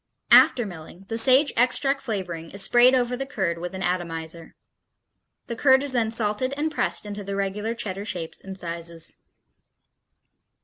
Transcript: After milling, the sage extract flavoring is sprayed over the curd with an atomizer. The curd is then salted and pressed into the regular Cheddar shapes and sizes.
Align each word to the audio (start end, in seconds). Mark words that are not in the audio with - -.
After 0.31 0.65
milling, 0.65 1.05
the 1.09 1.17
sage 1.19 1.53
extract 1.55 2.01
flavoring 2.01 2.49
is 2.49 2.63
sprayed 2.63 2.95
over 2.95 3.15
the 3.15 3.27
curd 3.27 3.59
with 3.59 3.75
an 3.75 3.83
atomizer. 3.83 4.55
The 5.45 5.55
curd 5.55 5.83
is 5.83 5.91
then 5.91 6.09
salted 6.09 6.55
and 6.57 6.71
pressed 6.71 7.05
into 7.05 7.23
the 7.23 7.35
regular 7.35 7.75
Cheddar 7.75 8.05
shapes 8.05 8.43
and 8.43 8.57
sizes. 8.57 9.17